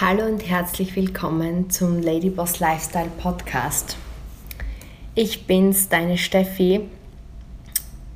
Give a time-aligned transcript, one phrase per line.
[0.00, 3.96] Hallo und herzlich willkommen zum Ladyboss Lifestyle Podcast.
[5.14, 6.90] Ich bin's, deine Steffi,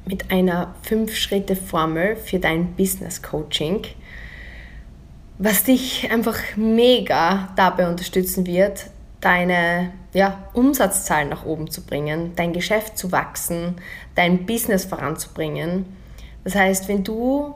[0.05, 3.83] mit einer 5-Schritte-Formel für dein Business Coaching,
[5.39, 8.91] was dich einfach mega dabei unterstützen wird,
[9.21, 13.77] deine ja, Umsatzzahlen nach oben zu bringen, dein Geschäft zu wachsen,
[14.17, 15.87] dein Business voranzubringen.
[16.43, 17.55] Das heißt, wenn du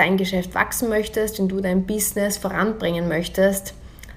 [0.00, 3.74] dein Geschäft wachsen möchtest, wenn du dein Business voranbringen möchtest,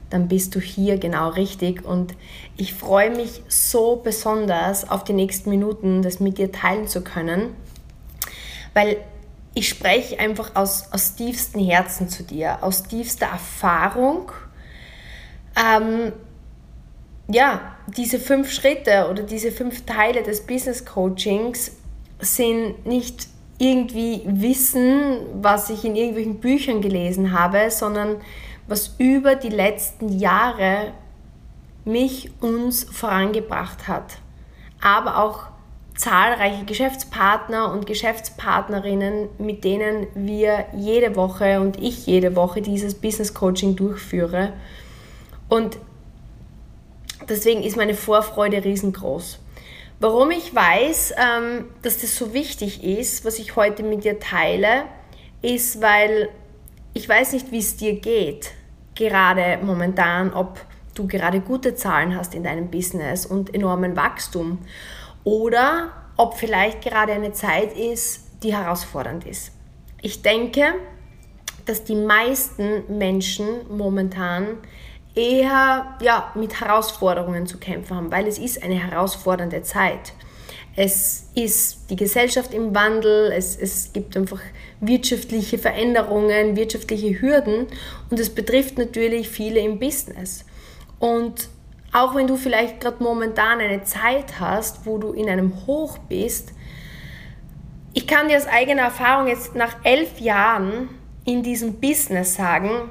[0.09, 1.83] dann bist du hier genau richtig.
[1.83, 2.15] Und
[2.55, 7.53] ich freue mich so besonders auf die nächsten Minuten, das mit dir teilen zu können,
[8.73, 8.97] weil
[9.53, 14.31] ich spreche einfach aus, aus tiefstem Herzen zu dir, aus tiefster Erfahrung.
[15.55, 16.13] Ähm,
[17.27, 21.71] ja, diese fünf Schritte oder diese fünf Teile des Business Coachings
[22.19, 28.17] sind nicht irgendwie Wissen, was ich in irgendwelchen Büchern gelesen habe, sondern
[28.67, 30.93] was über die letzten Jahre
[31.85, 34.17] mich uns vorangebracht hat.
[34.81, 35.47] Aber auch
[35.95, 43.33] zahlreiche Geschäftspartner und Geschäftspartnerinnen, mit denen wir jede Woche und ich jede Woche dieses Business
[43.33, 44.53] Coaching durchführe.
[45.49, 45.77] Und
[47.29, 49.39] deswegen ist meine Vorfreude riesengroß.
[50.03, 54.83] Warum ich weiß, ähm, dass das so wichtig ist, was ich heute mit dir teile,
[55.41, 56.27] ist, weil
[56.93, 58.51] ich weiß nicht, wie es dir geht,
[58.95, 60.59] gerade momentan, ob
[60.93, 64.57] du gerade gute Zahlen hast in deinem Business und enormen Wachstum
[65.23, 69.53] oder ob vielleicht gerade eine Zeit ist, die herausfordernd ist.
[70.01, 70.73] Ich denke,
[71.65, 74.57] dass die meisten Menschen momentan
[75.15, 80.13] eher ja, mit Herausforderungen zu kämpfen haben, weil es ist eine herausfordernde Zeit.
[80.75, 84.39] Es ist die Gesellschaft im Wandel, es, es gibt einfach
[84.79, 87.67] wirtschaftliche Veränderungen, wirtschaftliche Hürden
[88.09, 90.45] und es betrifft natürlich viele im Business.
[90.97, 91.49] Und
[91.91, 96.53] auch wenn du vielleicht gerade momentan eine Zeit hast, wo du in einem Hoch bist,
[97.93, 100.89] ich kann dir aus eigener Erfahrung jetzt nach elf Jahren
[101.25, 102.89] in diesem Business sagen,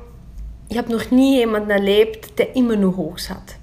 [0.72, 3.56] ich habe noch nie jemanden erlebt, der immer nur Hochs hat.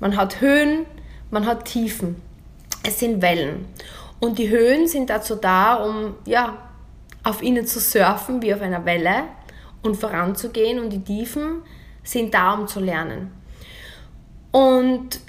[0.00, 0.86] Man hat Höhen,
[1.30, 2.16] man hat Tiefen.
[2.82, 3.66] Es sind Wellen.
[4.20, 6.56] Und die Höhen sind dazu da, um ja,
[7.24, 9.24] auf ihnen zu surfen wie auf einer Welle
[9.82, 10.80] und voranzugehen.
[10.80, 11.60] Und die Tiefen
[12.02, 13.32] sind da, um zu lernen.
[14.50, 15.20] Und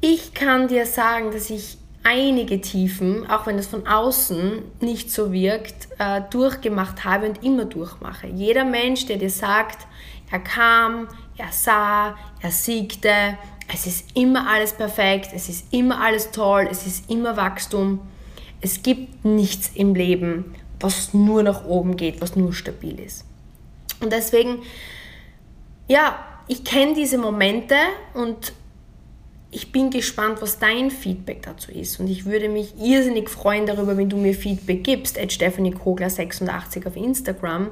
[0.00, 5.34] ich kann dir sagen, dass ich einige Tiefen, auch wenn es von außen nicht so
[5.34, 8.28] wirkt, äh, durchgemacht habe und immer durchmache.
[8.28, 9.86] Jeder Mensch, der dir sagt,
[10.32, 13.38] er kam, er sah, er siegte.
[13.72, 18.00] Es ist immer alles perfekt, es ist immer alles toll, es ist immer Wachstum.
[18.62, 23.24] Es gibt nichts im Leben, was nur nach oben geht, was nur stabil ist.
[24.00, 24.62] Und deswegen,
[25.86, 27.76] ja, ich kenne diese Momente
[28.14, 28.54] und
[29.50, 32.00] ich bin gespannt, was dein Feedback dazu ist.
[32.00, 36.86] Und ich würde mich irrsinnig freuen darüber, wenn du mir Feedback gibst, at Stephanie Kogler86
[36.86, 37.68] auf Instagram.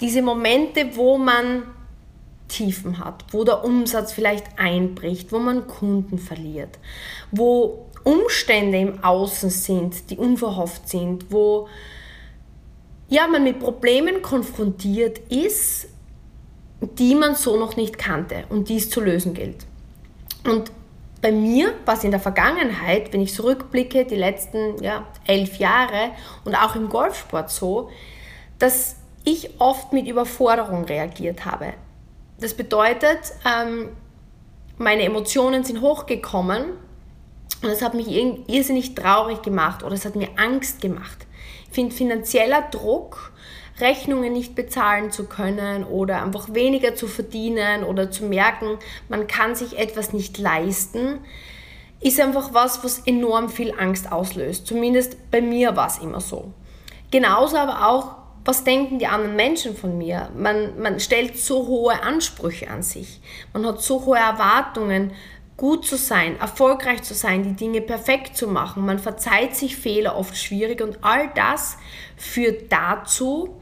[0.00, 1.64] Diese Momente, wo man
[2.50, 6.78] Tiefen hat, wo der Umsatz vielleicht einbricht, wo man Kunden verliert,
[7.30, 11.68] wo Umstände im Außen sind, die unverhofft sind, wo
[13.08, 15.88] ja, man mit Problemen konfrontiert ist,
[16.80, 19.66] die man so noch nicht kannte und die es zu lösen gilt.
[20.44, 20.70] Und
[21.20, 26.12] bei mir war es in der Vergangenheit, wenn ich zurückblicke, die letzten ja, elf Jahre
[26.44, 27.90] und auch im Golfsport so,
[28.58, 31.74] dass ich oft mit Überforderung reagiert habe.
[32.40, 33.90] Das bedeutet, ähm,
[34.78, 36.64] meine Emotionen sind hochgekommen
[37.62, 41.26] und es hat mich irrsinnig traurig gemacht oder es hat mir Angst gemacht.
[41.68, 43.32] Ich finde finanzieller Druck,
[43.78, 49.54] Rechnungen nicht bezahlen zu können oder einfach weniger zu verdienen oder zu merken, man kann
[49.54, 51.18] sich etwas nicht leisten,
[52.00, 54.66] ist einfach was, was enorm viel Angst auslöst.
[54.66, 56.52] Zumindest bei mir war es immer so.
[57.10, 60.30] Genauso aber auch was denken die anderen Menschen von mir?
[60.34, 63.20] Man, man stellt so hohe Ansprüche an sich.
[63.52, 65.12] Man hat so hohe Erwartungen,
[65.56, 68.86] gut zu sein, erfolgreich zu sein, die Dinge perfekt zu machen.
[68.86, 71.76] Man verzeiht sich Fehler oft schwierig und all das
[72.16, 73.60] führt dazu,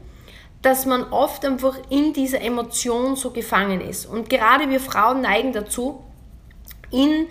[0.61, 4.05] dass man oft einfach in dieser Emotion so gefangen ist.
[4.05, 6.01] Und gerade wir Frauen neigen dazu,
[6.89, 7.27] in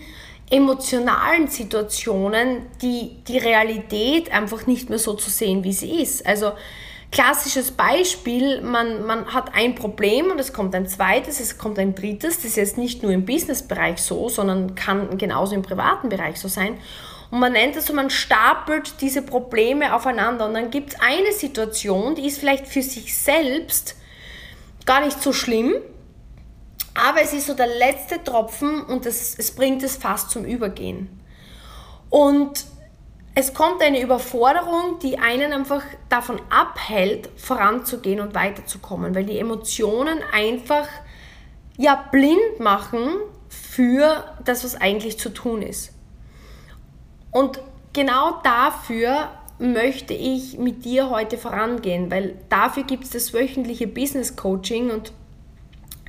[0.50, 6.26] emotionalen Situationen die, die Realität einfach nicht mehr so zu sehen, wie sie ist.
[6.26, 6.52] Also
[7.10, 11.94] Klassisches Beispiel, man, man hat ein Problem und es kommt ein zweites, es kommt ein
[11.94, 12.36] drittes.
[12.36, 16.48] Das ist jetzt nicht nur im Businessbereich so, sondern kann genauso im privaten Bereich so
[16.48, 16.78] sein.
[17.30, 20.46] Und man nennt es so, man stapelt diese Probleme aufeinander.
[20.46, 23.96] Und dann gibt es eine Situation, die ist vielleicht für sich selbst
[24.84, 25.74] gar nicht so schlimm,
[26.94, 31.08] Aber es ist so der letzte Tropfen und es, es bringt es fast zum Übergehen.
[32.10, 32.64] Und
[33.40, 40.18] es kommt eine Überforderung, die einen einfach davon abhält, voranzugehen und weiterzukommen, weil die Emotionen
[40.32, 40.88] einfach
[41.76, 43.10] ja blind machen
[43.48, 45.92] für das, was eigentlich zu tun ist.
[47.30, 47.60] Und
[47.92, 49.28] genau dafür
[49.60, 55.12] möchte ich mit dir heute vorangehen, weil dafür gibt es das wöchentliche Business Coaching und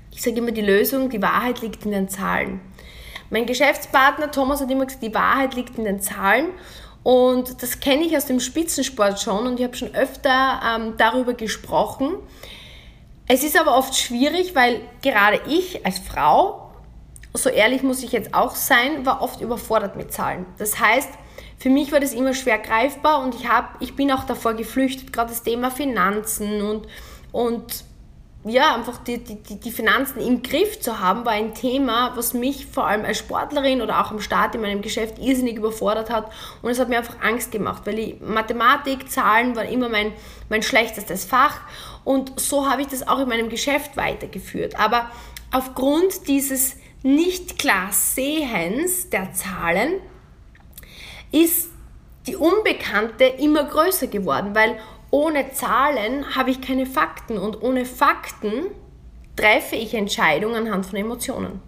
[0.10, 2.60] ich sage immer, die Lösung, die Wahrheit liegt in den Zahlen.
[3.30, 6.48] Mein Geschäftspartner Thomas hat immer gesagt, die Wahrheit liegt in den Zahlen
[7.04, 11.34] und das kenne ich aus dem Spitzensport schon und ich habe schon öfter ähm, darüber
[11.34, 12.16] gesprochen.
[13.28, 16.72] Es ist aber oft schwierig, weil gerade ich als Frau,
[17.34, 20.46] so ehrlich muss ich jetzt auch sein, war oft überfordert mit Zahlen.
[20.58, 21.10] Das heißt,
[21.58, 25.14] für mich war das immer schwer greifbar und ich, hab, ich bin auch davor geflüchtet,
[25.14, 26.88] gerade das Thema Finanzen und,
[27.32, 27.84] und
[28.46, 32.68] ja, einfach die, die, die Finanzen im Griff zu haben, war ein Thema, was mich
[32.68, 36.32] vor allem als Sportlerin oder auch am Start in meinem Geschäft irrsinnig überfordert hat.
[36.62, 40.14] Und es hat mir einfach Angst gemacht, weil die Mathematik, Zahlen waren immer mein,
[40.48, 41.60] mein schlechtestes Fach.
[42.06, 44.80] Und so habe ich das auch in meinem Geschäft weitergeführt.
[44.80, 45.12] Aber
[45.52, 49.96] aufgrund dieses nicht klar Sehens der Zahlen
[51.32, 51.70] ist
[52.26, 54.78] die Unbekannte immer größer geworden, weil
[55.12, 58.66] ohne Zahlen habe ich keine Fakten und ohne Fakten
[59.36, 61.62] treffe ich Entscheidungen anhand von Emotionen.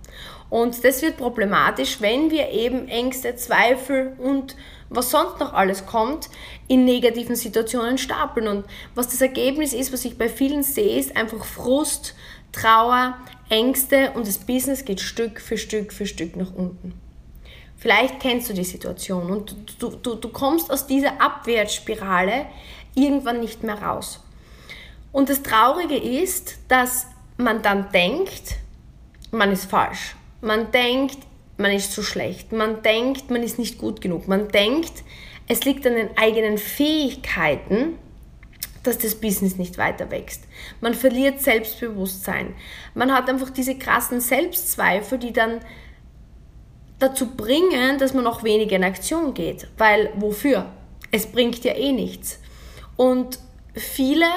[0.50, 4.58] Und das wird problematisch, wenn wir eben Ängste, Zweifel und
[4.90, 6.30] was sonst noch alles kommt,
[6.68, 8.50] in negativen Situationen stapeln.
[8.50, 12.16] Und was das Ergebnis ist, was ich bei vielen sehe, ist einfach Frust,
[12.52, 13.18] Trauer,
[13.50, 16.94] Ängste und das Business geht Stück für Stück für Stück nach unten.
[17.78, 22.46] Vielleicht kennst du die Situation und du, du, du kommst aus dieser Abwärtsspirale
[22.96, 24.24] irgendwann nicht mehr raus.
[25.12, 27.08] Und das Traurige ist, dass
[27.38, 28.56] man dann denkt,
[29.32, 30.16] man ist falsch.
[30.42, 31.18] Man denkt,
[31.58, 32.52] man ist zu schlecht.
[32.52, 34.28] Man denkt, man ist nicht gut genug.
[34.28, 35.04] Man denkt,
[35.48, 37.98] es liegt an den eigenen Fähigkeiten,
[38.84, 40.44] dass das Business nicht weiter wächst.
[40.80, 42.56] Man verliert Selbstbewusstsein.
[42.96, 45.60] Man hat einfach diese krassen Selbstzweifel, die dann
[47.00, 49.68] dazu bringen, dass man auch weniger in Aktion geht.
[49.78, 50.72] Weil wofür?
[51.12, 52.40] Es bringt ja eh nichts.
[53.02, 53.40] Und
[53.74, 54.28] viele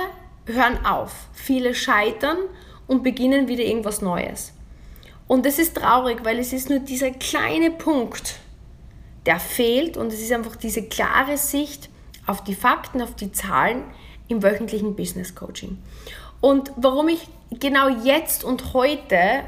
[0.46, 2.38] hören auf, viele scheitern
[2.87, 4.55] und beginnen wieder irgendwas Neues.
[5.28, 8.37] Und das ist traurig, weil es ist nur dieser kleine Punkt,
[9.26, 11.90] der fehlt und es ist einfach diese klare Sicht
[12.26, 13.82] auf die Fakten, auf die Zahlen
[14.28, 15.76] im wöchentlichen Business Coaching.
[16.40, 19.44] Und warum ich genau jetzt und heute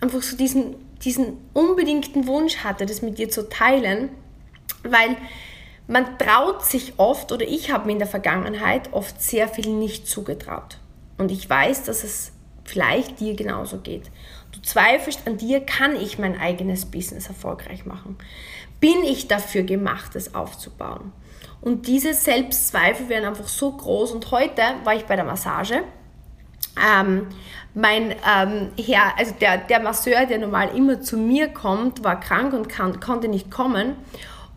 [0.00, 0.74] einfach so diesen,
[1.04, 4.08] diesen unbedingten Wunsch hatte, das mit dir zu teilen,
[4.82, 5.16] weil
[5.88, 10.06] man traut sich oft, oder ich habe mir in der Vergangenheit oft sehr viel nicht
[10.06, 10.78] zugetraut.
[11.16, 12.32] Und ich weiß, dass es
[12.64, 14.10] vielleicht dir genauso geht.
[14.52, 18.18] Du zweifelst an dir, kann ich mein eigenes Business erfolgreich machen?
[18.80, 21.12] Bin ich dafür gemacht, es aufzubauen?
[21.60, 24.12] Und diese Selbstzweifel werden einfach so groß.
[24.12, 25.82] Und heute war ich bei der Massage.
[26.80, 27.26] Ähm,
[27.74, 32.52] mein ähm, Herr, also der, der Masseur, der normal immer zu mir kommt, war krank
[32.52, 33.96] und kann, konnte nicht kommen.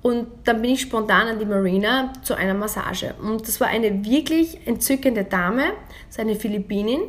[0.01, 3.13] Und dann bin ich spontan an die Marina zu einer Massage.
[3.21, 5.73] Und das war eine wirklich entzückende Dame,
[6.09, 7.01] seine Philippinin.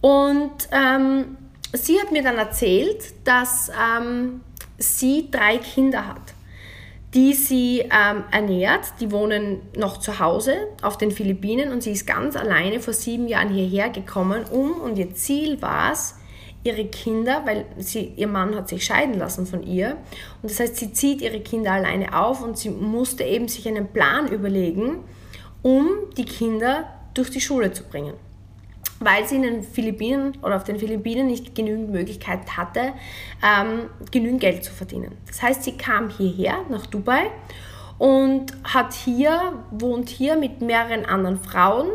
[0.00, 1.36] Und ähm,
[1.72, 4.40] sie hat mir dann erzählt, dass ähm,
[4.78, 6.34] sie drei Kinder hat,
[7.12, 8.94] die sie ähm, ernährt.
[9.00, 13.28] Die wohnen noch zu Hause auf den Philippinen und sie ist ganz alleine vor sieben
[13.28, 16.16] Jahren hierher gekommen, um, und ihr Ziel war es,
[16.64, 19.98] ihre Kinder, weil sie, ihr Mann hat sich scheiden lassen von ihr.
[20.42, 23.88] Und das heißt, sie zieht ihre Kinder alleine auf und sie musste eben sich einen
[23.88, 25.04] Plan überlegen,
[25.62, 28.14] um die Kinder durch die Schule zu bringen.
[28.98, 32.94] Weil sie in den Philippinen oder auf den Philippinen nicht genügend Möglichkeit hatte,
[33.42, 35.18] ähm, genügend Geld zu verdienen.
[35.26, 37.30] Das heißt, sie kam hierher nach Dubai
[37.98, 41.88] und hat hier, wohnt hier mit mehreren anderen Frauen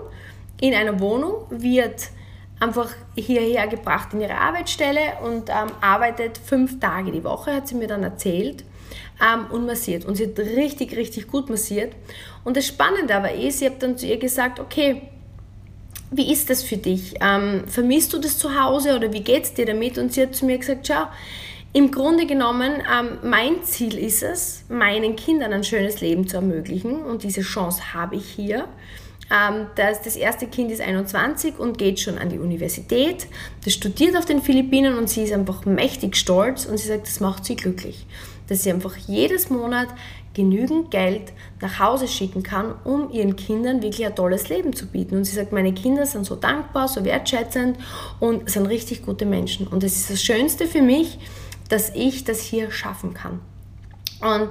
[0.61, 2.09] in einer Wohnung, wird
[2.60, 7.75] einfach hierher gebracht in ihre Arbeitsstelle und ähm, arbeitet fünf Tage die Woche, hat sie
[7.75, 8.63] mir dann erzählt,
[9.22, 10.06] ähm, und massiert.
[10.06, 11.94] Und sie hat richtig, richtig gut massiert.
[12.44, 15.04] Und das Spannende aber ist, ich habe dann zu ihr gesagt, okay,
[16.12, 17.16] wie ist das für dich?
[17.22, 19.98] Ähm, vermisst du das zu Hause oder wie geht es dir damit?
[19.98, 21.06] Und sie hat zu mir gesagt, schau,
[21.72, 27.04] im Grunde genommen, ähm, mein Ziel ist es, meinen Kindern ein schönes Leben zu ermöglichen
[27.04, 28.68] und diese Chance habe ich hier.
[29.31, 33.27] Ähm, das, das erste Kind ist 21 und geht schon an die Universität.
[33.63, 37.19] Das studiert auf den Philippinen und sie ist einfach mächtig stolz und sie sagt, das
[37.19, 38.05] macht sie glücklich.
[38.48, 39.89] dass sie einfach jedes Monat
[40.33, 45.17] genügend Geld nach Hause schicken kann, um ihren Kindern wirklich ein tolles Leben zu bieten.
[45.17, 47.77] Und sie sagt, meine Kinder sind so dankbar, so wertschätzend
[48.19, 49.67] und sind richtig gute Menschen.
[49.67, 51.19] Und das ist das Schönste für mich,
[51.69, 53.39] dass ich das hier schaffen kann.
[54.21, 54.50] Und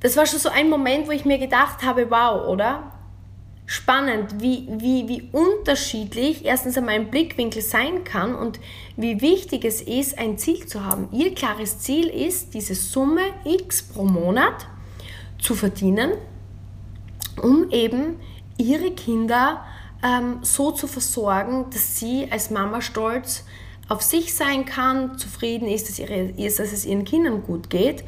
[0.00, 2.91] das war schon so ein Moment, wo ich mir gedacht habe, wow, oder?
[3.72, 8.60] Spannend, wie, wie, wie unterschiedlich erstens einmal ein Blickwinkel sein kann und
[8.98, 11.08] wie wichtig es ist, ein Ziel zu haben.
[11.10, 14.66] Ihr klares Ziel ist, diese Summe X pro Monat
[15.40, 16.12] zu verdienen,
[17.40, 18.20] um eben
[18.58, 19.64] ihre Kinder
[20.02, 23.46] ähm, so zu versorgen, dass sie als Mama stolz
[23.88, 28.04] auf sich sein kann, zufrieden ist, dass, ihre, ist, dass es ihren Kindern gut geht.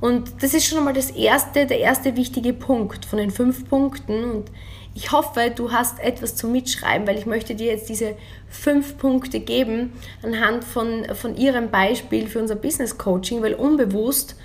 [0.00, 4.24] Und das ist schon einmal das erste, der erste wichtige Punkt von den fünf Punkten.
[4.24, 4.50] Und
[4.94, 8.16] ich hoffe, du hast etwas zum Mitschreiben, weil ich möchte dir jetzt diese
[8.48, 14.36] fünf Punkte geben anhand von, von ihrem Beispiel für unser Business Coaching, weil unbewusst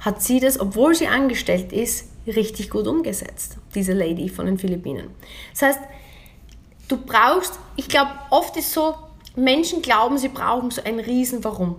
[0.00, 5.10] hat sie das, obwohl sie angestellt ist, richtig gut umgesetzt, diese Lady von den Philippinen.
[5.52, 5.80] Das heißt,
[6.88, 8.94] du brauchst, ich glaube, oft ist so,
[9.34, 11.76] Menschen glauben, sie brauchen so ein riesen Warum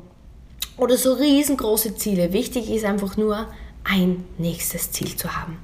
[0.78, 2.34] oder so riesengroße Ziele.
[2.34, 3.48] Wichtig ist einfach nur,
[3.84, 5.58] ein nächstes Ziel zu haben.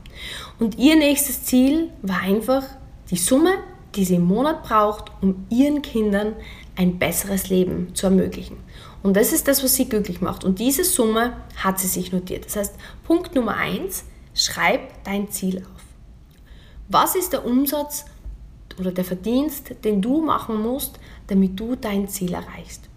[0.59, 2.63] Und ihr nächstes Ziel war einfach
[3.09, 3.53] die Summe,
[3.95, 6.33] die sie im Monat braucht, um ihren Kindern
[6.75, 8.57] ein besseres Leben zu ermöglichen.
[9.03, 10.43] Und das ist das, was sie glücklich macht.
[10.43, 12.45] Und diese Summe hat sie sich notiert.
[12.45, 15.83] Das heißt, Punkt Nummer eins: schreib dein Ziel auf.
[16.87, 18.05] Was ist der Umsatz
[18.79, 22.89] oder der Verdienst, den du machen musst, damit du dein Ziel erreichst?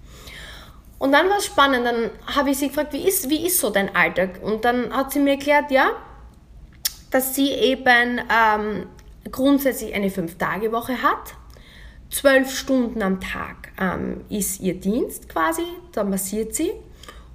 [0.98, 3.68] Und dann war es spannend, dann habe ich sie gefragt, wie ist, wie ist so
[3.68, 4.40] dein Alltag?
[4.42, 5.90] Und dann hat sie mir erklärt, ja,
[7.10, 8.86] dass sie eben ähm,
[9.30, 11.34] grundsätzlich eine Fünf-Tage-Woche hat.
[12.10, 16.72] Zwölf Stunden am Tag ähm, ist ihr Dienst quasi, da massiert sie.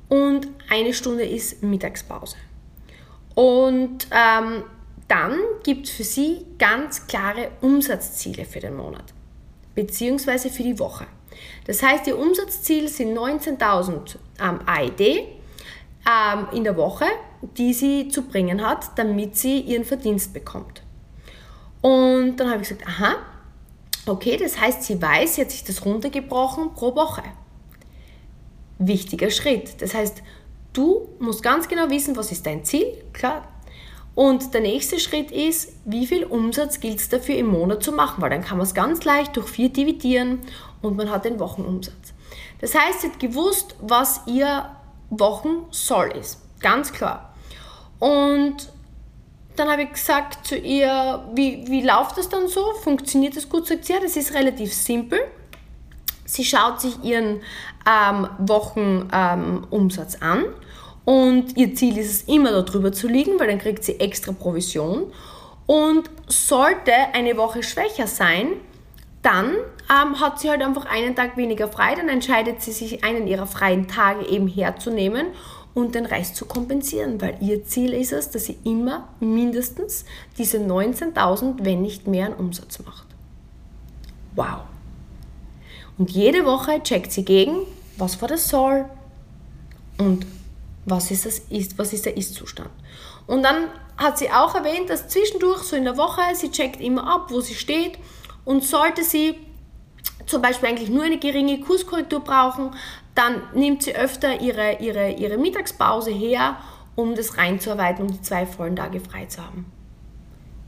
[0.07, 2.35] Und eine Stunde ist Mittagspause.
[3.35, 4.63] Und ähm,
[5.07, 9.13] dann gibt es für sie ganz klare Umsatzziele für den Monat,
[9.75, 11.05] beziehungsweise für die Woche.
[11.65, 17.05] Das heißt, ihr Umsatzziel sind 19.000 ähm, AID ähm, in der Woche,
[17.57, 20.83] die sie zu bringen hat, damit sie ihren Verdienst bekommt.
[21.81, 23.15] Und dann habe ich gesagt, aha,
[24.05, 27.23] okay, das heißt, sie weiß, sie hat sich das runtergebrochen pro Woche.
[28.77, 29.81] Wichtiger Schritt.
[29.81, 30.21] Das heißt,
[30.73, 33.47] du musst ganz genau wissen, was ist dein Ziel, klar.
[34.13, 38.21] Und der nächste Schritt ist, wie viel Umsatz gilt es dafür im Monat zu machen,
[38.21, 40.39] weil dann kann man es ganz leicht durch vier dividieren
[40.81, 42.13] und man hat den Wochenumsatz.
[42.59, 44.69] Das heißt, sie hat gewusst, was ihr
[45.09, 46.39] Wochensoll ist.
[46.59, 47.30] Ganz klar.
[48.01, 48.67] Und
[49.55, 52.73] dann habe ich gesagt zu ihr, wie, wie läuft das dann so?
[52.81, 53.67] Funktioniert das gut?
[53.67, 55.19] Sagt sie, ja, das ist relativ simpel.
[56.25, 57.41] Sie schaut sich ihren
[57.87, 60.45] ähm, Wochenumsatz ähm, an
[61.05, 65.11] und ihr Ziel ist es immer darüber zu liegen, weil dann kriegt sie extra Provision.
[65.67, 68.47] Und sollte eine Woche schwächer sein,
[69.21, 69.51] dann
[69.91, 73.45] ähm, hat sie halt einfach einen Tag weniger frei, dann entscheidet sie sich, einen ihrer
[73.45, 75.27] freien Tage eben herzunehmen
[75.73, 80.05] und den Rest zu kompensieren, weil ihr Ziel ist es, dass sie immer mindestens
[80.37, 83.07] diese 19.000, wenn nicht mehr, an Umsatz macht.
[84.35, 84.61] Wow.
[85.97, 87.57] Und jede Woche checkt sie gegen,
[87.97, 88.85] was war das Soll
[89.97, 90.25] und
[90.85, 92.71] was ist, das ist, was ist der Ist-Zustand.
[93.27, 97.07] Und dann hat sie auch erwähnt, dass zwischendurch, so in der Woche, sie checkt immer
[97.07, 97.99] ab, wo sie steht
[98.45, 99.35] und sollte sie
[100.25, 102.71] zum Beispiel eigentlich nur eine geringe Kurskorrektur brauchen,
[103.15, 106.57] dann nimmt sie öfter ihre, ihre, ihre Mittagspause her,
[106.95, 109.71] um das reinzuarbeiten, um die zwei vollen Tage frei zu haben.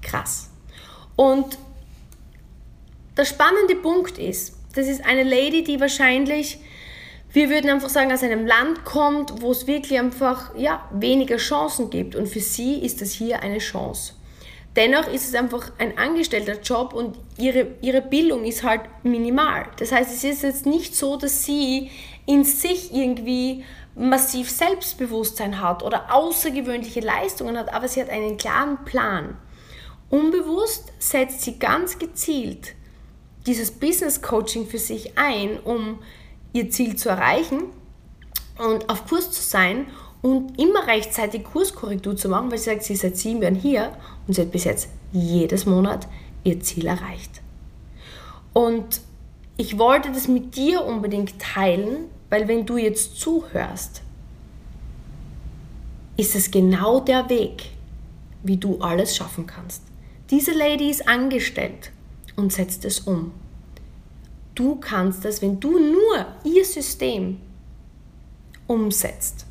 [0.02, 0.50] Krass.
[1.16, 1.58] Und
[3.16, 6.60] der spannende Punkt ist, das ist eine Lady, die wahrscheinlich,
[7.32, 11.90] wir würden einfach sagen, aus einem Land kommt, wo es wirklich einfach ja, weniger Chancen
[11.90, 12.16] gibt.
[12.16, 14.14] Und für sie ist das hier eine Chance.
[14.76, 19.68] Dennoch ist es einfach ein angestellter Job und ihre, ihre Bildung ist halt minimal.
[19.78, 21.92] Das heißt, es ist jetzt nicht so, dass sie
[22.26, 23.64] in sich irgendwie
[23.96, 29.38] massiv Selbstbewusstsein hat oder außergewöhnliche Leistungen hat, aber sie hat einen klaren Plan.
[30.10, 32.76] Unbewusst setzt sie ganz gezielt
[33.46, 36.00] dieses Business Coaching für sich ein, um
[36.54, 37.64] ihr Ziel zu erreichen
[38.58, 39.88] und auf Kurs zu sein
[40.22, 43.92] und immer rechtzeitig Kurskorrektur zu machen, weil sie sagt, sie ist seit sieben Jahren hier
[44.28, 46.08] und sie hat bis jetzt jedes Monat
[46.44, 47.42] ihr Ziel erreicht.
[48.54, 49.02] Und
[49.58, 54.02] ich wollte das mit dir unbedingt teilen, weil wenn du jetzt zuhörst,
[56.18, 57.70] ist es genau der Weg,
[58.42, 59.84] wie du alles schaffen kannst.
[60.32, 61.92] Diese Lady ist angestellt
[62.36, 63.34] und setzt es um.
[64.56, 67.40] Du kannst das, wenn du nur ihr System
[68.66, 69.46] umsetzt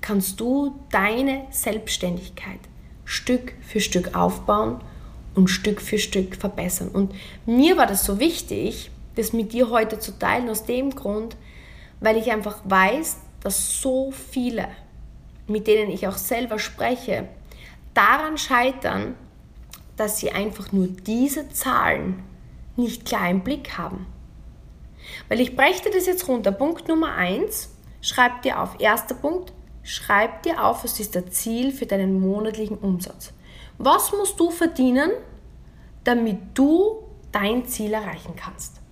[0.00, 2.58] kannst du deine Selbstständigkeit
[3.04, 4.80] Stück für Stück aufbauen
[5.36, 6.88] und Stück für Stück verbessern.
[6.88, 7.12] Und
[7.46, 11.36] mir war das so wichtig, das mit dir heute zu teilen, aus dem Grund,
[12.04, 14.68] weil ich einfach weiß, dass so viele,
[15.46, 17.28] mit denen ich auch selber spreche,
[17.94, 19.14] daran scheitern,
[19.96, 22.22] dass sie einfach nur diese Zahlen
[22.76, 24.06] nicht klar im Blick haben.
[25.28, 26.52] Weil ich brächte das jetzt runter.
[26.52, 28.78] Punkt Nummer eins, schreib dir auf.
[28.80, 33.32] Erster Punkt, schreib dir auf, was ist das Ziel für deinen monatlichen Umsatz.
[33.78, 35.10] Was musst du verdienen,
[36.04, 38.83] damit du dein Ziel erreichen kannst?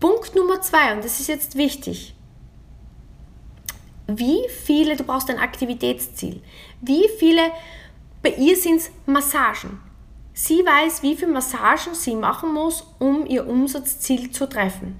[0.00, 2.14] Punkt Nummer zwei, und das ist jetzt wichtig.
[4.06, 6.42] Wie viele, du brauchst ein Aktivitätsziel.
[6.80, 7.42] Wie viele,
[8.22, 9.80] bei ihr sind es Massagen.
[10.32, 14.96] Sie weiß, wie viele Massagen sie machen muss, um ihr Umsatzziel zu treffen.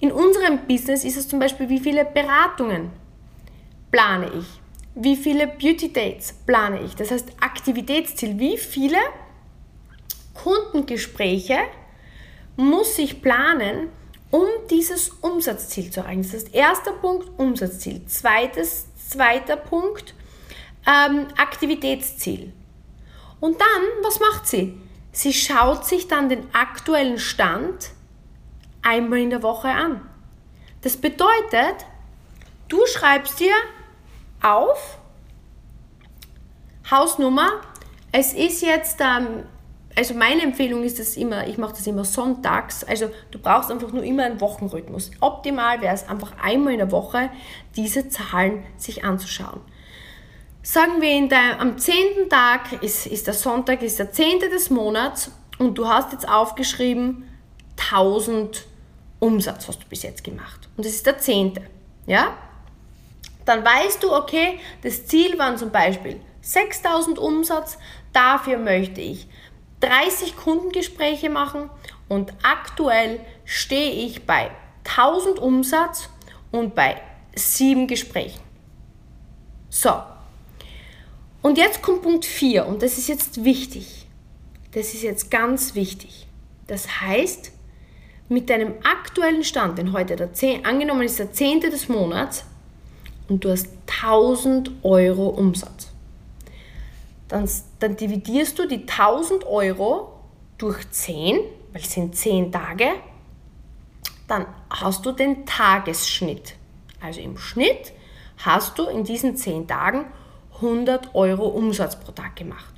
[0.00, 2.90] In unserem Business ist es zum Beispiel, wie viele Beratungen
[3.90, 4.46] plane ich,
[4.94, 6.94] wie viele Beauty Dates plane ich.
[6.96, 8.98] Das heißt Aktivitätsziel, wie viele
[10.34, 11.58] Kundengespräche
[12.56, 13.88] muss ich planen,
[14.30, 16.22] um dieses Umsatzziel zu erreichen.
[16.22, 18.04] Das ist erster Punkt Umsatzziel.
[18.06, 20.14] Zweites, zweiter Punkt
[20.86, 22.52] ähm, Aktivitätsziel.
[23.40, 24.78] Und dann, was macht sie?
[25.12, 27.90] Sie schaut sich dann den aktuellen Stand
[28.82, 30.08] einmal in der Woche an.
[30.82, 31.86] Das bedeutet,
[32.68, 33.54] du schreibst dir
[34.42, 34.98] auf,
[36.90, 37.60] Hausnummer,
[38.12, 39.44] es ist jetzt, ähm,
[39.98, 43.90] also meine Empfehlung ist es immer, ich mache das immer sonntags, also du brauchst einfach
[43.90, 45.10] nur immer einen Wochenrhythmus.
[45.18, 47.30] Optimal wäre es einfach einmal in der Woche,
[47.74, 49.60] diese Zahlen sich anzuschauen.
[50.62, 52.28] Sagen wir, in der, am 10.
[52.30, 54.38] Tag ist, ist der Sonntag, ist der 10.
[54.38, 57.28] des Monats und du hast jetzt aufgeschrieben
[57.90, 58.66] 1000
[59.18, 60.68] Umsatz hast du bis jetzt gemacht.
[60.76, 61.58] Und das ist der 10.
[62.06, 62.36] Ja?
[63.44, 67.78] Dann weißt du, okay, das Ziel waren zum Beispiel 6000 Umsatz,
[68.12, 69.26] dafür möchte ich
[69.80, 71.70] 30 Kundengespräche machen
[72.08, 74.50] und aktuell stehe ich bei
[74.84, 76.08] 1000 Umsatz
[76.50, 77.00] und bei
[77.34, 78.40] 7 Gesprächen.
[79.70, 79.92] So,
[81.42, 84.06] und jetzt kommt Punkt 4 und das ist jetzt wichtig.
[84.72, 86.26] Das ist jetzt ganz wichtig.
[86.66, 87.52] Das heißt,
[88.28, 91.60] mit deinem aktuellen Stand, wenn heute der 10, angenommen ist der 10.
[91.60, 92.44] des Monats
[93.28, 93.68] und du hast
[94.02, 95.87] 1000 Euro Umsatz,
[97.28, 100.14] dann, dann dividierst du die 1000 Euro
[100.56, 101.38] durch 10,
[101.72, 102.86] weil es sind 10 Tage,
[104.26, 106.56] dann hast du den Tagesschnitt.
[107.00, 107.92] Also im Schnitt
[108.38, 110.06] hast du in diesen 10 Tagen
[110.56, 112.74] 100 Euro Umsatz pro Tag gemacht.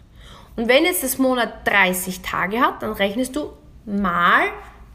[0.56, 3.52] Und wenn jetzt das Monat 30 Tage hat, dann rechnest du
[3.86, 4.48] mal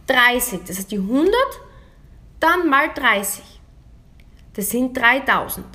[0.08, 0.62] 30.
[0.68, 1.34] Das heißt die 100,
[2.40, 3.44] dann mal 30.
[4.54, 5.66] Das sind 3000.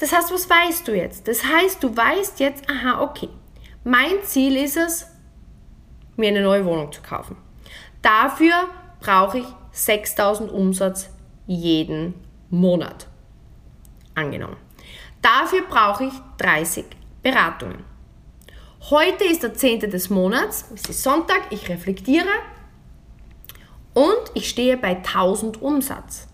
[0.00, 1.28] Das heißt, was weißt du jetzt?
[1.28, 3.28] Das heißt, du weißt jetzt, aha, okay,
[3.84, 5.06] mein Ziel ist es,
[6.16, 7.36] mir eine neue Wohnung zu kaufen.
[8.00, 8.54] Dafür
[9.00, 11.10] brauche ich 6000 Umsatz
[11.46, 12.14] jeden
[12.48, 13.06] Monat.
[14.14, 14.56] Angenommen.
[15.20, 16.86] Dafür brauche ich 30
[17.22, 17.84] Beratungen.
[18.88, 19.90] Heute ist der 10.
[19.90, 22.28] des Monats, es ist Sonntag, ich reflektiere
[23.92, 26.29] und ich stehe bei 1000 Umsatz.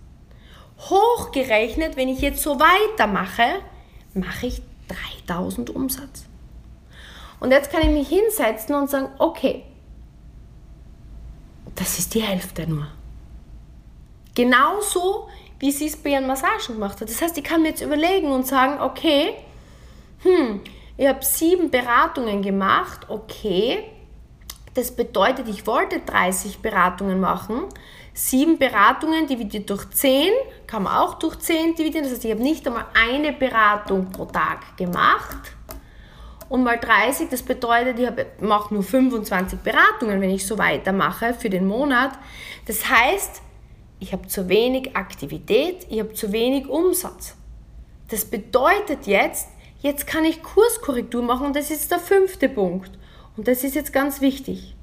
[0.79, 3.61] Hochgerechnet, wenn ich jetzt so weitermache,
[4.15, 4.62] mache ich
[5.27, 6.27] 3000 Umsatz.
[7.41, 9.65] Und jetzt kann ich mich hinsetzen und sagen, okay,
[11.75, 12.87] das ist die Hälfte nur.
[14.35, 17.09] Genauso wie sie es bei ihren Massagen gemacht hat.
[17.09, 19.35] Das heißt, ich kann mir jetzt überlegen und sagen, okay,
[20.23, 20.61] hm,
[20.97, 23.85] ich habe sieben Beratungen gemacht, okay,
[24.75, 27.65] das bedeutet, ich wollte 30 Beratungen machen.
[28.18, 30.33] Sieben Beratungen dividiert durch 10,
[30.66, 32.05] kann man auch durch 10 dividieren.
[32.05, 35.52] Das heißt, ich habe nicht einmal eine Beratung pro Tag gemacht.
[36.48, 38.09] Und mal 30, das bedeutet, ich
[38.40, 42.12] mache nur 25 Beratungen, wenn ich so weitermache für den Monat.
[42.64, 43.42] Das heißt,
[43.98, 47.37] ich habe zu wenig Aktivität, ich habe zu wenig Umsatz.
[48.09, 49.48] Das bedeutet jetzt,
[49.81, 52.92] jetzt kann ich Kurskorrektur machen und das ist der fünfte Punkt.
[53.37, 54.74] Und das ist jetzt ganz wichtig.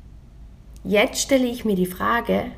[0.83, 2.51] Jetzt stelle ich mir die Frage,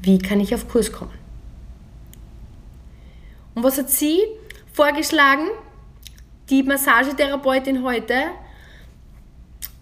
[0.00, 1.16] wie kann ich auf Kurs kommen?
[3.54, 4.20] Und was hat sie
[4.72, 5.48] vorgeschlagen?
[6.48, 8.14] Die Massagetherapeutin heute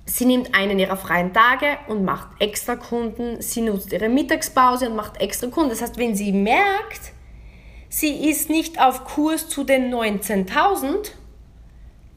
[0.08, 3.42] Sie nimmt einen ihrer freien Tage und macht extra Kunden.
[3.42, 5.70] Sie nutzt ihre Mittagspause und macht extra Kunden.
[5.70, 7.12] Das heißt, wenn sie merkt,
[7.88, 11.10] sie ist nicht auf Kurs zu den 19.000,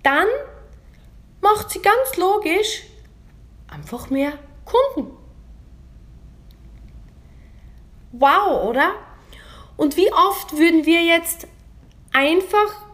[0.03, 0.27] dann
[1.41, 2.83] macht sie ganz logisch
[3.67, 4.33] einfach mehr
[4.63, 5.11] Kunden.
[8.11, 8.93] Wow, oder?
[9.77, 11.47] Und wie oft würden wir jetzt
[12.11, 12.87] einfach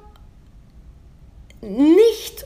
[1.61, 2.45] nicht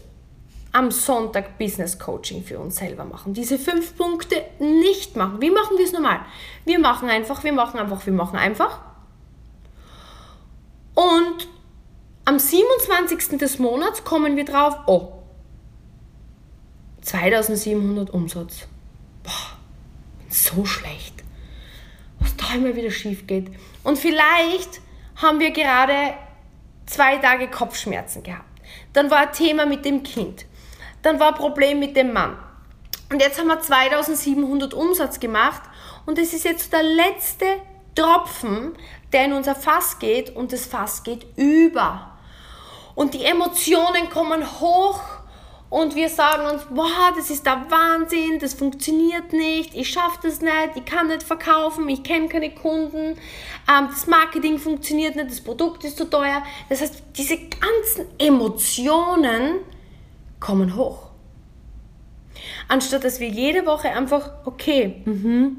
[0.71, 3.33] am Sonntag Business Coaching für uns selber machen.
[3.33, 5.41] Diese fünf Punkte nicht machen.
[5.41, 6.19] Wie machen wir es normal?
[6.65, 8.79] Wir machen einfach, wir machen einfach, wir machen einfach.
[10.93, 11.47] Und
[12.25, 13.39] am 27.
[13.39, 15.13] des Monats kommen wir drauf, oh,
[17.01, 18.67] 2700 Umsatz.
[19.23, 19.57] Boah,
[20.29, 21.23] so schlecht.
[22.19, 23.47] Was da immer wieder schief geht.
[23.83, 24.81] Und vielleicht
[25.15, 26.13] haben wir gerade
[26.85, 28.45] zwei Tage Kopfschmerzen gehabt.
[28.93, 30.45] Dann war ein Thema mit dem Kind.
[31.01, 32.37] Dann war ein Problem mit dem Mann.
[33.11, 35.63] Und jetzt haben wir 2700 Umsatz gemacht
[36.05, 37.45] und es ist jetzt der letzte
[37.95, 38.73] Tropfen,
[39.11, 42.17] der in unser Fass geht und das Fass geht über.
[42.93, 45.01] Und die Emotionen kommen hoch
[45.69, 50.41] und wir sagen uns, boah, das ist der Wahnsinn, das funktioniert nicht, ich schaffe das
[50.41, 53.17] nicht, ich kann nicht verkaufen, ich kenne keine Kunden,
[53.69, 56.41] ähm, das Marketing funktioniert nicht, das Produkt ist zu teuer.
[56.69, 59.59] Das heißt, diese ganzen Emotionen
[60.39, 61.09] kommen hoch.
[62.67, 65.51] Anstatt dass wir jede Woche einfach, okay, mh,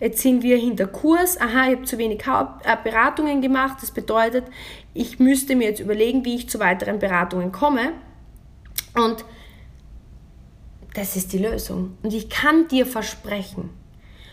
[0.00, 4.44] jetzt sind wir hinter Kurs, aha, ich habe zu wenig äh, Beratungen gemacht, das bedeutet,
[4.92, 7.92] ich müsste mir jetzt überlegen, wie ich zu weiteren Beratungen komme.
[8.94, 9.24] Und
[10.94, 11.96] das ist die Lösung.
[12.02, 13.70] Und ich kann dir versprechen,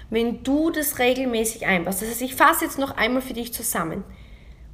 [0.09, 4.03] wenn du das regelmäßig einbaust, das heißt, ich fasse jetzt noch einmal für dich zusammen,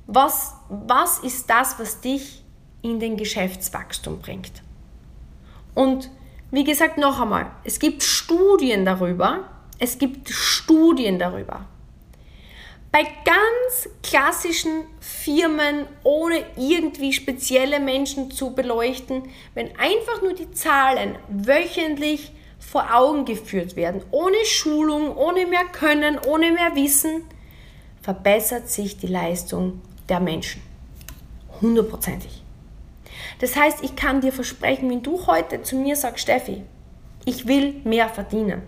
[0.07, 2.43] was, was ist das, was dich
[2.81, 4.63] in den Geschäftswachstum bringt?
[5.73, 6.09] Und
[6.51, 9.43] wie gesagt, noch einmal, es gibt Studien darüber,
[9.79, 11.65] es gibt Studien darüber,
[12.95, 21.17] bei ganz klassischen Firmen, ohne irgendwie spezielle Menschen zu beleuchten, wenn einfach nur die Zahlen
[21.27, 27.25] wöchentlich vor Augen geführt werden, ohne Schulung, ohne mehr Können, ohne mehr Wissen,
[28.01, 30.61] verbessert sich die Leistung der Menschen.
[31.59, 32.43] Hundertprozentig.
[33.41, 36.61] Das heißt, ich kann dir versprechen, wenn du heute zu mir sagst, Steffi,
[37.25, 38.61] ich will mehr verdienen,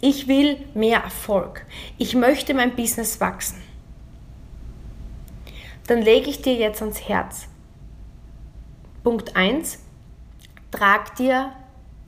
[0.00, 1.64] ich will mehr Erfolg.
[1.98, 3.62] Ich möchte mein Business wachsen.
[5.86, 7.48] Dann lege ich dir jetzt ans Herz.
[9.02, 9.78] Punkt 1.
[10.72, 11.52] Trag dir,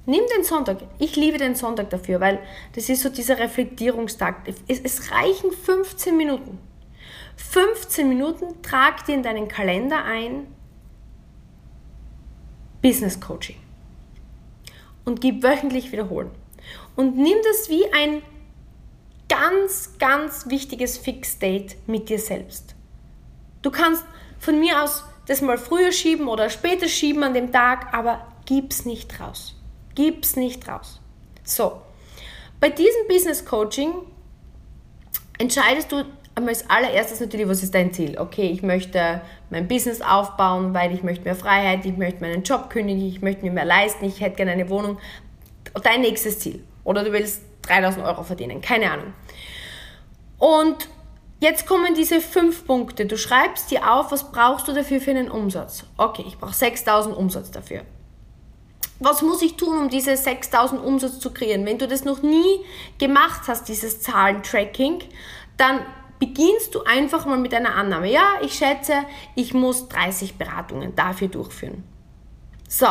[0.04, 0.78] nimm den Sonntag.
[0.98, 2.40] Ich liebe den Sonntag dafür, weil
[2.74, 4.48] das ist so dieser Reflektierungstag.
[4.66, 6.58] Es, es reichen 15 Minuten.
[7.36, 10.48] 15 Minuten trag dir in deinen Kalender ein
[12.82, 13.56] Business Coaching
[15.04, 16.30] und gib wöchentlich wiederholen.
[16.98, 18.22] Und nimm das wie ein
[19.28, 22.74] ganz, ganz wichtiges Fix-Date mit dir selbst.
[23.62, 24.04] Du kannst
[24.40, 28.84] von mir aus das mal früher schieben oder später schieben an dem Tag, aber gib's
[28.84, 29.54] nicht raus.
[29.94, 31.00] Gib's nicht raus.
[31.44, 31.80] So,
[32.58, 33.92] bei diesem Business Coaching
[35.38, 38.18] entscheidest du als allererstes natürlich, was ist dein Ziel?
[38.18, 42.70] Okay, ich möchte mein Business aufbauen, weil ich möchte mehr Freiheit, ich möchte meinen Job
[42.70, 44.98] kündigen, ich möchte mir mehr leisten, ich hätte gerne eine Wohnung.
[45.84, 46.64] Dein nächstes Ziel.
[46.88, 49.12] Oder du willst 3000 Euro verdienen, keine Ahnung.
[50.38, 50.88] Und
[51.38, 53.04] jetzt kommen diese fünf Punkte.
[53.04, 55.84] Du schreibst dir auf, was brauchst du dafür für einen Umsatz?
[55.98, 57.82] Okay, ich brauche 6000 Umsatz dafür.
[59.00, 61.66] Was muss ich tun, um diese 6000 Umsatz zu kreieren?
[61.66, 62.64] Wenn du das noch nie
[62.98, 65.00] gemacht hast, dieses Zahlentracking,
[65.58, 65.80] dann
[66.18, 68.10] beginnst du einfach mal mit einer Annahme.
[68.10, 68.94] Ja, ich schätze,
[69.34, 71.84] ich muss 30 Beratungen dafür durchführen.
[72.66, 72.88] So,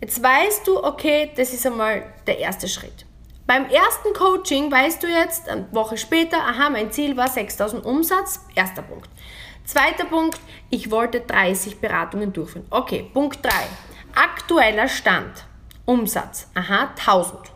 [0.00, 3.04] Jetzt weißt du, okay, das ist einmal der erste Schritt.
[3.46, 8.40] Beim ersten Coaching weißt du jetzt, eine Woche später, aha, mein Ziel war 6000 Umsatz,
[8.54, 9.08] erster Punkt.
[9.64, 10.38] Zweiter Punkt,
[10.70, 12.66] ich wollte 30 Beratungen durchführen.
[12.70, 13.50] Okay, Punkt 3.
[14.14, 15.46] Aktueller Stand,
[15.84, 17.52] Umsatz, aha, 1000.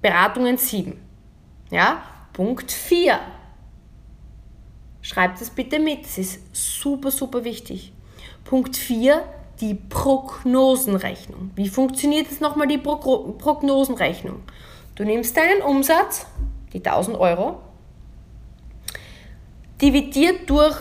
[0.00, 1.00] Beratungen 7.
[1.70, 3.20] Ja, Punkt 4.
[5.00, 7.92] Schreib das bitte mit, das ist super, super wichtig.
[8.44, 9.24] Punkt 4,
[9.60, 11.50] die Prognosenrechnung.
[11.54, 12.96] Wie funktioniert jetzt nochmal die Pro
[13.38, 14.42] Prognosenrechnung?
[14.94, 16.26] Du nimmst deinen Umsatz,
[16.72, 17.58] die 1000 Euro,
[19.80, 20.76] dividiert durch,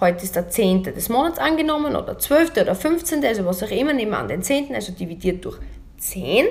[0.00, 0.84] heute ist der 10.
[0.84, 2.52] des Monats angenommen oder 12.
[2.52, 3.24] oder 15.
[3.24, 4.74] also was auch immer, nehmen wir an den 10.
[4.74, 5.58] also dividiert durch
[5.98, 6.46] 10.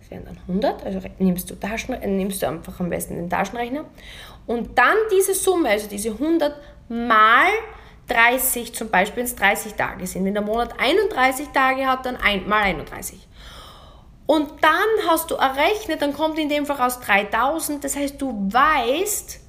[0.00, 3.30] Das wären dann 100, also nimmst du, Taschen, äh, nimmst du einfach am besten den
[3.30, 3.84] Taschenrechner
[4.46, 6.54] und dann diese Summe, also diese 100
[6.88, 7.48] mal
[8.08, 10.24] 30 zum Beispiel, es 30 Tage sind.
[10.24, 13.26] Wenn der Monat 31 Tage hat, dann ein, mal 31.
[14.26, 18.48] Und dann hast du errechnet, dann kommt in dem Fall aus 3000, das heißt, du
[18.50, 19.40] weißt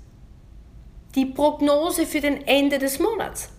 [1.15, 3.49] die Prognose für den Ende des Monats.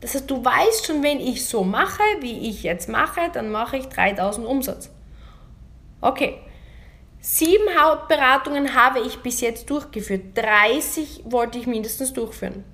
[0.00, 3.76] Das heißt, du weißt schon, wenn ich so mache, wie ich jetzt mache, dann mache
[3.76, 4.90] ich 3000 Umsatz.
[6.00, 6.38] Okay,
[7.24, 10.36] Sieben Hautberatungen habe ich bis jetzt durchgeführt.
[10.36, 12.64] 30 wollte ich mindestens durchführen.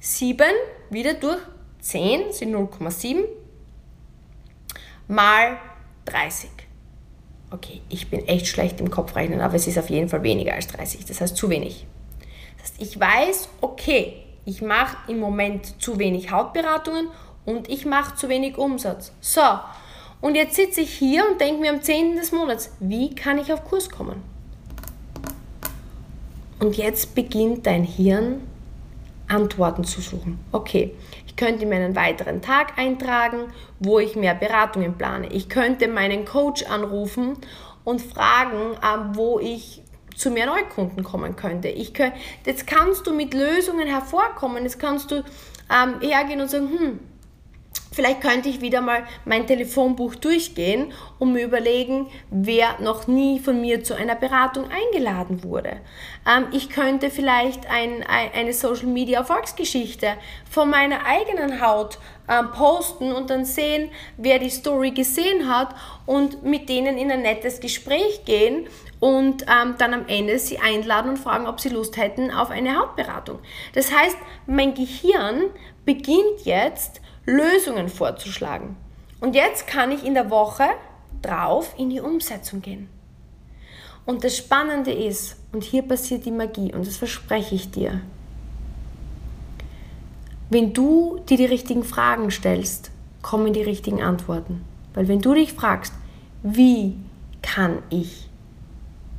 [0.00, 0.54] Sieben
[0.90, 1.40] wieder durch
[1.80, 3.24] 10 sind 0,7
[5.08, 5.58] mal
[6.04, 6.50] 30.
[7.50, 10.66] Okay, ich bin echt schlecht im Kopfrechnen, aber es ist auf jeden Fall weniger als
[10.68, 11.06] 30.
[11.06, 11.86] Das heißt zu wenig.
[12.58, 17.08] Das heißt, ich weiß, okay, ich mache im Moment zu wenig Hautberatungen
[17.44, 19.12] und ich mache zu wenig Umsatz.
[19.20, 19.40] So,
[20.20, 22.16] und jetzt sitze ich hier und denke mir am 10.
[22.16, 24.22] des Monats, wie kann ich auf Kurs kommen?
[26.58, 28.47] Und jetzt beginnt dein Hirn
[29.28, 30.38] Antworten zu suchen.
[30.52, 30.94] Okay,
[31.26, 35.32] ich könnte mir einen weiteren Tag eintragen, wo ich mehr Beratungen plane.
[35.32, 37.36] Ich könnte meinen Coach anrufen
[37.84, 39.82] und fragen, ähm, wo ich
[40.14, 41.68] zu mehr Neukunden kommen könnte.
[41.68, 44.64] Ich könnte, jetzt kannst du mit Lösungen hervorkommen.
[44.64, 46.98] Jetzt kannst du ähm, hergehen und sagen, hm,
[47.98, 53.60] Vielleicht könnte ich wieder mal mein Telefonbuch durchgehen und mir überlegen, wer noch nie von
[53.60, 55.78] mir zu einer Beratung eingeladen wurde.
[56.24, 60.12] Ähm, ich könnte vielleicht ein, eine Social Media Erfolgsgeschichte
[60.48, 65.74] von meiner eigenen Haut ähm, posten und dann sehen, wer die Story gesehen hat
[66.06, 68.68] und mit denen in ein nettes Gespräch gehen
[69.00, 72.78] und ähm, dann am Ende sie einladen und fragen, ob sie Lust hätten auf eine
[72.78, 73.40] Hautberatung.
[73.74, 75.46] Das heißt, mein Gehirn
[75.84, 78.76] beginnt jetzt Lösungen vorzuschlagen.
[79.20, 80.64] Und jetzt kann ich in der Woche
[81.20, 82.88] drauf in die Umsetzung gehen.
[84.06, 88.00] Und das Spannende ist, und hier passiert die Magie, und das verspreche ich dir,
[90.48, 94.64] wenn du dir die richtigen Fragen stellst, kommen die richtigen Antworten.
[94.94, 95.92] Weil wenn du dich fragst,
[96.42, 96.96] wie
[97.42, 98.30] kann ich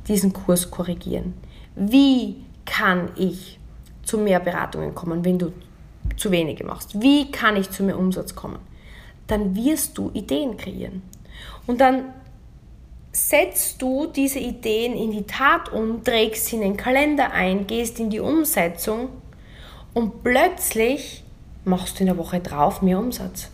[0.08, 1.34] diesen Kurs korrigieren?
[1.76, 3.60] Wie kann ich
[4.02, 5.52] zu mehr Beratungen kommen, wenn du
[6.16, 7.00] zu wenige machst.
[7.00, 8.58] Wie kann ich zu mehr Umsatz kommen?
[9.26, 11.02] Dann wirst du Ideen kreieren.
[11.66, 12.06] Und dann
[13.12, 17.98] setzt du diese Ideen in die Tat um, trägst sie in den Kalender ein, gehst
[17.98, 19.08] in die Umsetzung
[19.94, 21.24] und plötzlich
[21.64, 23.48] machst du in der Woche drauf mehr Umsatz.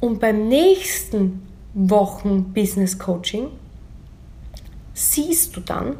[0.00, 3.48] Und beim nächsten Wochen Business Coaching
[4.94, 5.96] siehst du dann,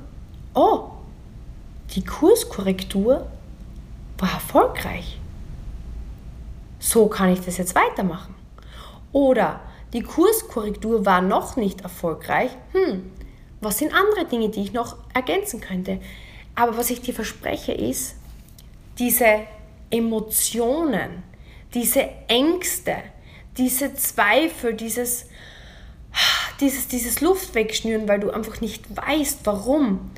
[0.55, 0.91] oh,
[1.99, 3.27] die Kurskorrektur
[4.19, 5.19] war erfolgreich.
[6.79, 8.37] So kann ich das jetzt weitermachen.
[9.11, 9.59] Oder
[9.93, 12.53] die Kurskorrektur war noch nicht erfolgreich.
[12.71, 13.11] Hm,
[13.61, 15.99] was sind andere Dinge, die ich noch ergänzen könnte?
[16.55, 18.15] Aber was ich dir verspreche ist,
[19.01, 19.41] diese
[19.91, 21.25] Emotionen,
[21.75, 22.95] diese Ängste,
[23.57, 25.27] diese Zweifel, dieses,
[26.61, 30.13] dieses, dieses Luftwegschnüren, weil du einfach nicht weißt, warum,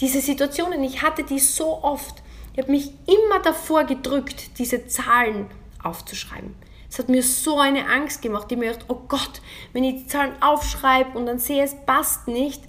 [0.00, 2.22] diese Situationen, ich hatte die so oft.
[2.52, 5.46] Ich habe mich immer davor gedrückt, diese Zahlen
[5.82, 6.54] aufzuschreiben.
[6.90, 8.50] Es hat mir so eine Angst gemacht.
[8.50, 9.40] Ich mir gedacht, oh Gott,
[9.72, 12.62] wenn ich die Zahlen aufschreibe und dann sehe, es passt nicht,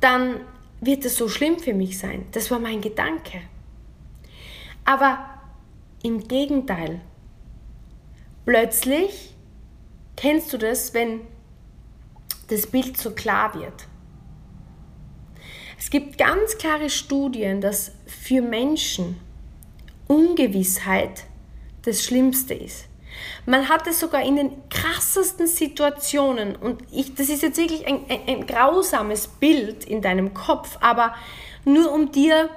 [0.00, 0.40] dann
[0.80, 2.26] wird es so schlimm für mich sein.
[2.32, 3.40] Das war mein Gedanke.
[4.84, 5.30] Aber
[6.02, 7.00] im Gegenteil,
[8.44, 9.34] plötzlich
[10.16, 11.22] kennst du das, wenn
[12.48, 13.86] das Bild so klar wird.
[15.84, 19.20] Es gibt ganz klare Studien, dass für Menschen
[20.06, 21.24] Ungewissheit
[21.82, 22.86] das Schlimmste ist.
[23.44, 28.00] Man hat es sogar in den krassesten Situationen, und ich, das ist jetzt wirklich ein,
[28.08, 31.14] ein, ein grausames Bild in deinem Kopf, aber
[31.66, 32.48] nur um dir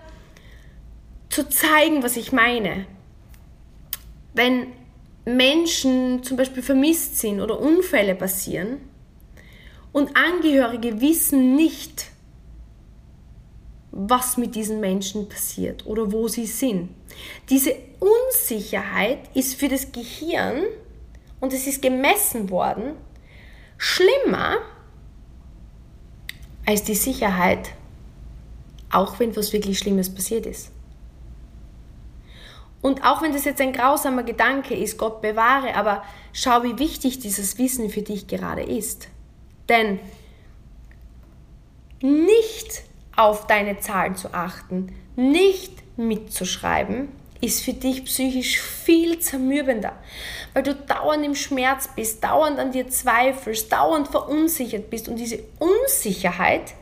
[1.29, 2.85] zu zeigen, was ich meine.
[4.35, 4.67] Wenn
[5.25, 8.77] Menschen zum Beispiel vermisst sind oder Unfälle passieren
[9.91, 12.11] und Angehörige wissen nicht,
[13.99, 16.89] was mit diesen Menschen passiert oder wo sie sind.
[17.49, 20.63] Diese Unsicherheit ist für das Gehirn,
[21.39, 22.93] und es ist gemessen worden,
[23.77, 24.57] schlimmer
[26.65, 27.69] als die Sicherheit,
[28.91, 30.71] auch wenn was wirklich Schlimmes passiert ist.
[32.81, 37.19] Und auch wenn das jetzt ein grausamer Gedanke ist, Gott bewahre, aber schau, wie wichtig
[37.19, 39.09] dieses Wissen für dich gerade ist.
[39.69, 39.99] Denn
[42.01, 42.83] nicht
[43.17, 47.09] auf deine Zahlen zu achten, nicht mitzuschreiben,
[47.41, 49.93] ist für dich psychisch viel zermürbender,
[50.53, 55.39] weil du dauernd im Schmerz bist, dauernd an dir zweifelst, dauernd verunsichert bist und diese
[55.59, 56.73] Unsicherheit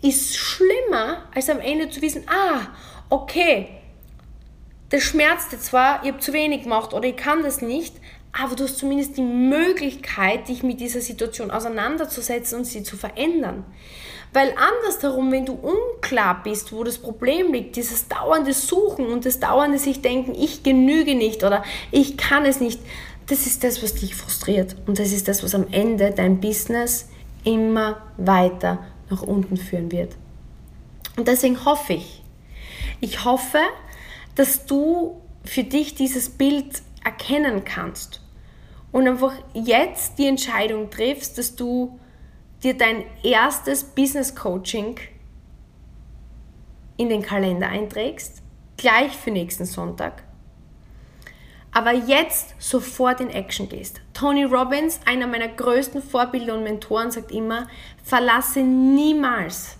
[0.00, 2.68] ist schlimmer, als am Ende zu wissen, ah,
[3.10, 3.68] okay,
[4.90, 7.94] das schmerzte zwar, ich habe zu wenig gemacht oder ich kann das nicht,
[8.32, 13.64] aber du hast zumindest die Möglichkeit, dich mit dieser Situation auseinanderzusetzen und sie zu verändern.
[14.34, 19.38] Weil andersherum, wenn du unklar bist, wo das Problem liegt, dieses dauernde Suchen und das
[19.38, 22.80] dauernde sich denken, ich genüge nicht oder ich kann es nicht,
[23.28, 24.74] das ist das, was dich frustriert.
[24.86, 27.08] Und das ist das, was am Ende dein Business
[27.44, 30.16] immer weiter nach unten führen wird.
[31.16, 32.24] Und deswegen hoffe ich,
[33.00, 33.60] ich hoffe,
[34.34, 38.20] dass du für dich dieses Bild erkennen kannst
[38.90, 42.00] und einfach jetzt die Entscheidung triffst, dass du
[42.64, 44.96] dir dein erstes Business Coaching
[46.96, 48.42] in den Kalender einträgst,
[48.76, 50.24] gleich für nächsten Sonntag.
[51.72, 54.00] Aber jetzt sofort in Action gehst.
[54.12, 57.66] Tony Robbins, einer meiner größten Vorbilder und Mentoren, sagt immer,
[58.02, 59.76] verlasse niemals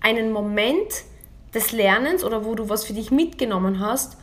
[0.00, 1.04] einen Moment
[1.54, 4.18] des Lernens oder wo du was für dich mitgenommen hast,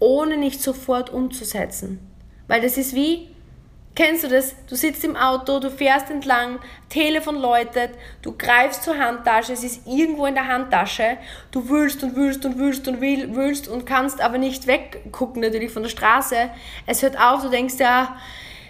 [0.00, 2.00] ohne nicht sofort umzusetzen.
[2.48, 3.33] Weil das ist wie,
[3.94, 4.56] Kennst du das?
[4.68, 7.90] Du sitzt im Auto, du fährst entlang, Telefon läutet,
[8.22, 11.16] du greifst zur Handtasche, es ist irgendwo in der Handtasche,
[11.52, 15.84] du wühlst und wühlst und wühlst und wühlst und kannst aber nicht weggucken natürlich von
[15.84, 16.50] der Straße.
[16.86, 18.16] Es hört auf, du denkst ja,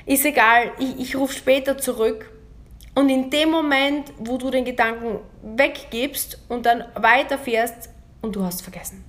[0.04, 2.30] ist egal, ich, ich rufe später zurück.
[2.94, 7.88] Und in dem Moment, wo du den Gedanken weggibst und dann weiterfährst
[8.20, 9.04] und du hast vergessen.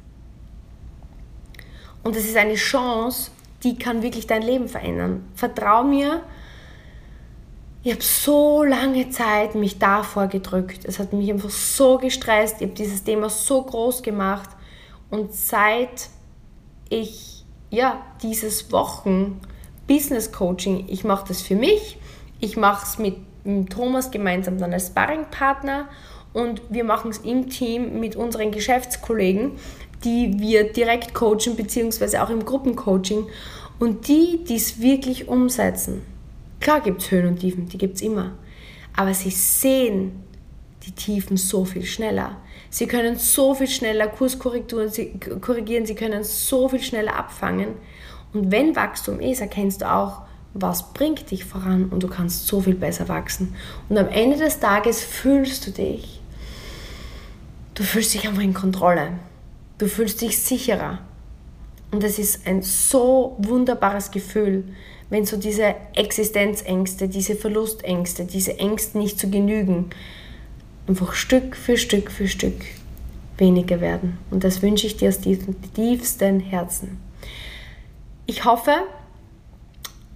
[2.03, 3.31] Und es ist eine Chance,
[3.65, 5.27] die kann wirklich dein Leben verändern.
[5.33, 6.21] Vertrau mir,
[7.83, 10.85] ich habe so lange Zeit mich davor gedrückt.
[10.85, 12.57] Es hat mich einfach so gestresst.
[12.59, 14.49] Ich habe dieses Thema so groß gemacht.
[15.09, 16.09] Und seit
[16.89, 19.41] ich ja dieses Wochen
[19.87, 21.97] Business Coaching, ich mache das für mich.
[22.39, 25.87] Ich mache es mit, mit Thomas gemeinsam dann als Sparringpartner
[26.35, 29.53] und wir machen es im Team mit unseren Geschäftskollegen
[30.05, 33.25] die wir direkt coachen, beziehungsweise auch im Gruppencoaching.
[33.79, 36.01] Und die, die es wirklich umsetzen,
[36.61, 38.31] klar gibt es Höhen und Tiefen, die gibt es immer,
[38.95, 40.23] aber sie sehen
[40.85, 42.37] die Tiefen so viel schneller.
[42.69, 44.91] Sie können so viel schneller Kurskorrekturen
[45.41, 47.69] korrigieren, sie können so viel schneller abfangen.
[48.33, 50.21] Und wenn Wachstum ist, erkennst du auch,
[50.53, 53.55] was bringt dich voran und du kannst so viel besser wachsen.
[53.89, 56.21] Und am Ende des Tages fühlst du dich,
[57.73, 59.11] du fühlst dich einfach in Kontrolle.
[59.77, 60.99] Du fühlst dich sicherer.
[61.91, 64.63] Und es ist ein so wunderbares Gefühl,
[65.09, 69.91] wenn so diese Existenzängste, diese Verlustängste, diese Ängste nicht zu genügen,
[70.87, 72.59] einfach Stück für Stück für Stück
[73.37, 74.17] weniger werden.
[74.31, 76.99] Und das wünsche ich dir aus tiefstem Herzen.
[78.25, 78.73] Ich hoffe,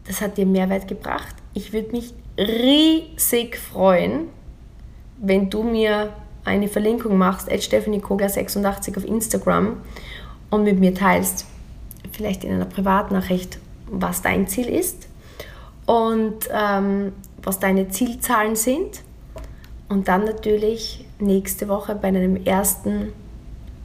[0.08, 1.36] das hat dir Mehrwert gebracht.
[1.54, 4.30] Ich würde mich riesig freuen,
[5.22, 6.13] wenn du mir
[6.45, 9.78] eine Verlinkung machst, stephaniekogler86 auf Instagram
[10.49, 11.45] und mit mir teilst,
[12.12, 15.08] vielleicht in einer Privatnachricht, was dein Ziel ist
[15.86, 19.02] und ähm, was deine Zielzahlen sind.
[19.88, 23.12] Und dann natürlich nächste Woche bei einem ersten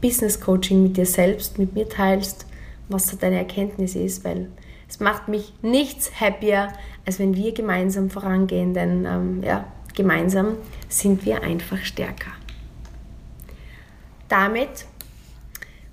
[0.03, 2.47] Business Coaching mit dir selbst, mit mir teilst,
[2.89, 4.49] was deine Erkenntnis ist, weil
[4.87, 6.69] es macht mich nichts happier,
[7.07, 9.65] als wenn wir gemeinsam vorangehen, denn ähm, ja,
[9.95, 10.57] gemeinsam
[10.89, 12.33] sind wir einfach stärker
[14.35, 14.87] damit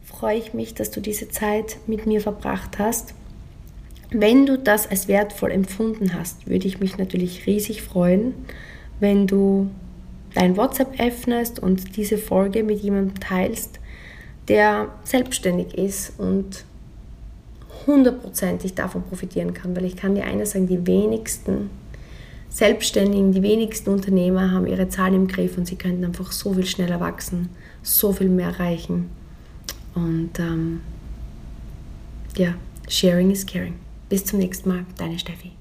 [0.04, 3.14] freue ich mich, dass du diese Zeit mit mir verbracht hast.
[4.10, 8.34] Wenn du das als wertvoll empfunden hast, würde ich mich natürlich riesig freuen,
[9.00, 9.70] wenn du
[10.34, 13.80] dein WhatsApp öffnest und diese Folge mit jemandem teilst,
[14.48, 16.66] der selbstständig ist und
[17.86, 21.70] hundertprozentig davon profitieren kann, weil ich kann dir eines sagen, die wenigsten
[22.50, 26.66] Selbstständigen, die wenigsten Unternehmer haben ihre Zahlen im Griff und sie könnten einfach so viel
[26.66, 27.50] schneller wachsen,
[27.84, 29.10] so viel mehr erreichen.
[29.94, 30.82] Und ähm,
[32.38, 32.56] ja,
[32.88, 33.76] sharing is caring.
[34.10, 35.52] Bis zum nächsten Mal, deine Steffi.